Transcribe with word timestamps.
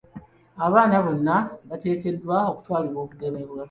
Abaana 0.65 0.95
bonna 1.05 1.35
bateekeddwa 1.69 2.37
okutwalibwa 2.51 2.99
okugemebwa. 3.05 3.59